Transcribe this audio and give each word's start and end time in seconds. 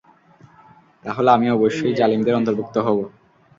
তাহলে 1.05 1.29
আমি 1.31 1.47
অবশ্যই 1.49 1.93
জালিমদের 1.93 2.37
অন্তর্ভুক্ত 2.39 2.75
হব। 2.77 2.97